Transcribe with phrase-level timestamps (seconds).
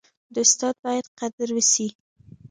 [0.33, 1.87] د استاد باید قدر وسي.